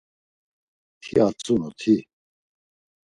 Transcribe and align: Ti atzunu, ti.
Ti 1.03 1.13
atzunu, 1.27 1.69
ti. 1.79 1.95